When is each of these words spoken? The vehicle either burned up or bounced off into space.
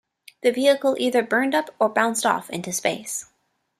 The 0.41 0.49
vehicle 0.49 0.95
either 0.97 1.21
burned 1.21 1.53
up 1.53 1.75
or 1.77 1.87
bounced 1.87 2.25
off 2.25 2.49
into 2.49 2.71
space. 2.71 3.27